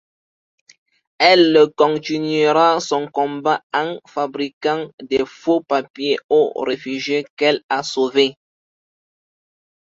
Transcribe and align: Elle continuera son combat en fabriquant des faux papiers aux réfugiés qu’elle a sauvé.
Elle 1.19 1.55
continuera 1.77 2.79
son 2.79 3.07
combat 3.07 3.61
en 3.71 3.99
fabriquant 4.07 4.89
des 4.99 5.23
faux 5.27 5.61
papiers 5.61 6.17
aux 6.27 6.51
réfugiés 6.65 7.23
qu’elle 7.35 7.61
a 7.69 7.83
sauvé. 7.83 8.35